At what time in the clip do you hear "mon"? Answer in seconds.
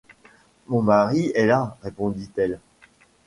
0.65-0.81